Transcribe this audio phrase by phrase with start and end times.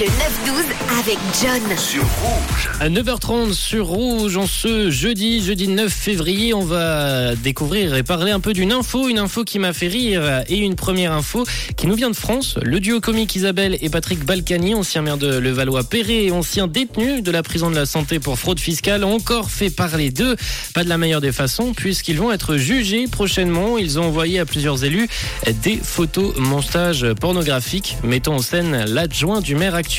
[0.00, 0.10] Le 9-12
[0.98, 1.76] avec John.
[1.76, 2.70] Sur Rouge.
[2.80, 8.30] À 9h30 sur Rouge, en ce jeudi, jeudi 9 février, on va découvrir et parler
[8.30, 11.44] un peu d'une info, une info qui m'a fait rire et une première info
[11.76, 12.54] qui nous vient de France.
[12.62, 17.30] Le duo comique Isabelle et Patrick Balkany, ancien maire de Levallois-Perret et ancien détenu de
[17.30, 20.34] la prison de la santé pour fraude fiscale, ont encore fait parler d'eux,
[20.72, 23.76] pas de la meilleure des façons, puisqu'ils vont être jugés prochainement.
[23.76, 25.08] Ils ont envoyé à plusieurs élus
[25.62, 29.89] des photos montage pornographiques mettant en scène l'adjoint du maire actuel.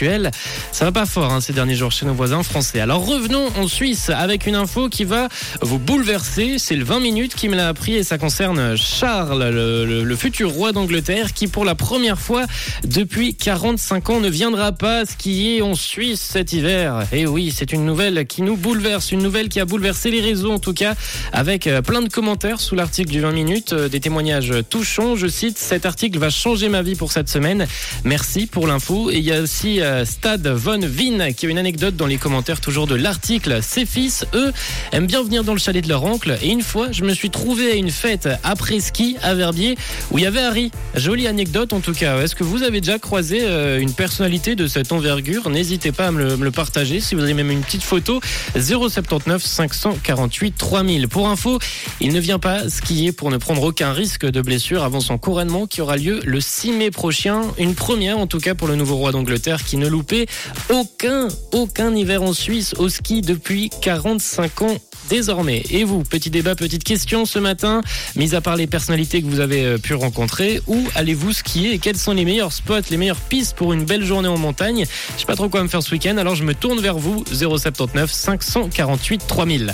[0.72, 2.80] Ça va pas fort hein, ces derniers jours chez nos voisins français.
[2.80, 5.28] Alors revenons en Suisse avec une info qui va
[5.62, 6.56] vous bouleverser.
[6.58, 10.52] C'est le 20 minutes qui me l'a appris et ça concerne Charles, le, le- futur
[10.52, 12.46] roi d'Angleterre, qui pour la première fois
[12.86, 17.06] depuis 45 ans ne viendra pas skier en Suisse cet hiver.
[17.12, 20.52] Et oui, c'est une nouvelle qui nous bouleverse, une nouvelle qui a bouleversé les réseaux
[20.52, 20.94] en tout cas,
[21.34, 25.16] avec euh, plein de commentaires sous l'article du 20 minutes, euh, des témoignages touchants.
[25.16, 27.66] Je cite, cet article va changer ma vie pour cette semaine.
[28.04, 29.10] Merci pour l'info.
[29.12, 32.18] Et il y a aussi euh, Stad Von Vin qui a une anecdote dans les
[32.18, 33.60] commentaires toujours de l'article.
[33.62, 34.52] Ses fils, eux,
[34.92, 36.38] aiment bien venir dans le chalet de leur oncle.
[36.42, 39.78] Et une fois, je me suis trouvé à une fête après ski à Verbier
[40.12, 40.72] où il y avait Harry.
[40.96, 42.20] Jolie anecdote en tout cas.
[42.22, 45.50] Est-ce que vous avez déjà croisé euh, une personnalité de cette envergure?
[45.50, 48.22] N'hésitez pas à me le, me le partager si vous avez même une petite photo.
[48.56, 51.08] 079 548 3000.
[51.08, 51.60] Pour info,
[52.00, 55.68] il ne vient pas skier pour ne prendre aucun risque de blessure avant son couronnement
[55.68, 57.42] qui aura lieu le 6 mai prochain.
[57.58, 60.26] Une première en tout cas pour le nouveau roi d'Angleterre qui ne loupait
[60.70, 64.78] aucun, aucun hiver en Suisse au ski depuis 45 ans
[65.10, 65.64] désormais.
[65.70, 67.80] Et vous, petit débat, petite question ce matin,
[68.18, 71.80] mis à part les personnalités que vous avez euh, pu rencontrer, où allez-vous skier et
[71.80, 74.84] quels sont les meilleurs spots, les meilleures pistes pour une belle journée en montagne?
[75.16, 77.24] Je sais pas trop quoi me faire ce week-end, alors je me tourne vers vous,
[77.32, 79.74] 079 548 3000.